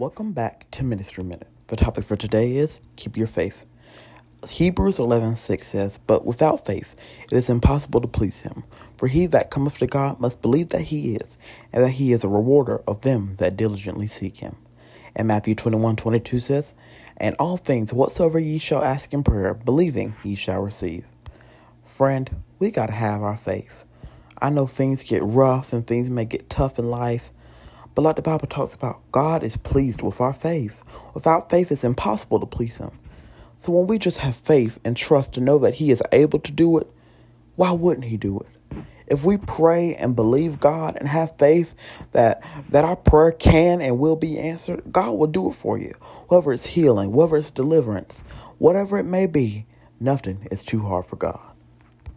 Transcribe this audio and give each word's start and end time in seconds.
Welcome 0.00 0.32
back 0.32 0.64
to 0.70 0.82
Ministry 0.82 1.22
Minute. 1.22 1.48
The 1.66 1.76
topic 1.76 2.06
for 2.06 2.16
today 2.16 2.56
is 2.56 2.80
keep 2.96 3.18
your 3.18 3.26
faith. 3.26 3.66
Hebrews 4.48 4.98
11:6 4.98 5.66
says, 5.66 5.98
"But 6.06 6.24
without 6.24 6.64
faith 6.64 6.94
it 7.30 7.36
is 7.36 7.50
impossible 7.50 8.00
to 8.00 8.08
please 8.08 8.40
him, 8.40 8.64
for 8.96 9.08
he 9.08 9.26
that 9.26 9.50
cometh 9.50 9.76
to 9.76 9.86
God 9.86 10.18
must 10.18 10.40
believe 10.40 10.68
that 10.68 10.84
he 10.84 11.16
is, 11.16 11.36
and 11.70 11.84
that 11.84 11.90
he 11.90 12.14
is 12.14 12.24
a 12.24 12.28
rewarder 12.28 12.80
of 12.88 13.02
them 13.02 13.34
that 13.36 13.58
diligently 13.58 14.06
seek 14.06 14.38
him." 14.38 14.56
And 15.14 15.28
Matthew 15.28 15.54
21:22 15.54 16.38
says, 16.38 16.72
"And 17.18 17.36
all 17.38 17.58
things 17.58 17.92
whatsoever 17.92 18.38
ye 18.38 18.56
shall 18.56 18.82
ask 18.82 19.12
in 19.12 19.22
prayer, 19.22 19.52
believing 19.52 20.14
ye 20.24 20.34
shall 20.34 20.62
receive." 20.62 21.04
Friend, 21.84 22.36
we 22.58 22.70
got 22.70 22.86
to 22.86 22.94
have 22.94 23.22
our 23.22 23.36
faith. 23.36 23.84
I 24.40 24.48
know 24.48 24.66
things 24.66 25.02
get 25.02 25.22
rough 25.22 25.74
and 25.74 25.86
things 25.86 26.08
may 26.08 26.24
get 26.24 26.48
tough 26.48 26.78
in 26.78 26.88
life, 26.88 27.34
but 28.00 28.04
like 28.04 28.16
the 28.16 28.22
Bible 28.22 28.46
talks 28.46 28.72
about, 28.72 29.02
God 29.12 29.42
is 29.42 29.58
pleased 29.58 30.00
with 30.00 30.22
our 30.22 30.32
faith. 30.32 30.82
Without 31.12 31.50
faith, 31.50 31.70
it's 31.70 31.84
impossible 31.84 32.40
to 32.40 32.46
please 32.46 32.78
Him. 32.78 32.92
So 33.58 33.72
when 33.72 33.88
we 33.88 33.98
just 33.98 34.16
have 34.20 34.36
faith 34.36 34.78
and 34.86 34.96
trust 34.96 35.34
to 35.34 35.40
know 35.42 35.58
that 35.58 35.74
He 35.74 35.90
is 35.90 36.02
able 36.10 36.38
to 36.38 36.50
do 36.50 36.78
it, 36.78 36.90
why 37.56 37.72
wouldn't 37.72 38.06
He 38.06 38.16
do 38.16 38.40
it? 38.40 38.84
If 39.06 39.22
we 39.22 39.36
pray 39.36 39.94
and 39.96 40.16
believe 40.16 40.60
God 40.60 40.96
and 40.96 41.08
have 41.08 41.36
faith 41.36 41.74
that 42.12 42.42
that 42.70 42.86
our 42.86 42.96
prayer 42.96 43.32
can 43.32 43.82
and 43.82 43.98
will 43.98 44.16
be 44.16 44.38
answered, 44.38 44.82
God 44.90 45.10
will 45.10 45.26
do 45.26 45.50
it 45.50 45.54
for 45.54 45.76
you. 45.76 45.92
Whether 46.28 46.52
it's 46.52 46.68
healing, 46.68 47.12
whether 47.12 47.36
it's 47.36 47.50
deliverance, 47.50 48.24
whatever 48.56 48.96
it 48.96 49.04
may 49.04 49.26
be, 49.26 49.66
nothing 50.00 50.48
is 50.50 50.64
too 50.64 50.80
hard 50.80 51.04
for 51.04 51.16
God. 51.16 51.42